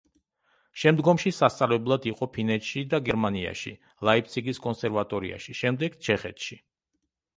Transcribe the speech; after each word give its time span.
შემდგომში 0.83 1.33
სასწავლებლად 1.39 2.07
იყო 2.11 2.27
ფინეთში 2.37 2.83
და 2.93 3.01
გერმანიაში, 3.09 3.75
ლაიპციგის 4.11 4.63
კონსერვატორიაში, 4.65 5.59
შემდეგ 5.61 6.03
ჩეხეთში. 6.09 6.59